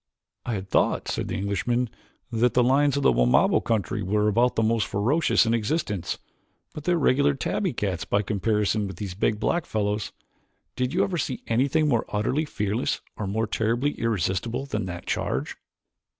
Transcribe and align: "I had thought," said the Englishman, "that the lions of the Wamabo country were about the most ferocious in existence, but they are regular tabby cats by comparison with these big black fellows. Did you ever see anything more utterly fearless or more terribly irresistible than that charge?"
"I 0.47 0.55
had 0.55 0.67
thought," 0.67 1.07
said 1.09 1.27
the 1.27 1.35
Englishman, 1.35 1.87
"that 2.31 2.55
the 2.55 2.63
lions 2.63 2.97
of 2.97 3.03
the 3.03 3.11
Wamabo 3.13 3.63
country 3.63 4.01
were 4.01 4.27
about 4.27 4.55
the 4.55 4.63
most 4.63 4.87
ferocious 4.87 5.45
in 5.45 5.53
existence, 5.53 6.17
but 6.73 6.85
they 6.85 6.93
are 6.93 6.97
regular 6.97 7.35
tabby 7.35 7.71
cats 7.71 8.03
by 8.03 8.23
comparison 8.23 8.87
with 8.87 8.95
these 8.95 9.13
big 9.13 9.39
black 9.39 9.67
fellows. 9.67 10.11
Did 10.75 10.91
you 10.91 11.03
ever 11.03 11.19
see 11.19 11.43
anything 11.45 11.87
more 11.87 12.05
utterly 12.09 12.45
fearless 12.45 13.01
or 13.15 13.27
more 13.27 13.45
terribly 13.45 13.91
irresistible 13.91 14.65
than 14.65 14.85
that 14.87 15.05
charge?" 15.05 15.55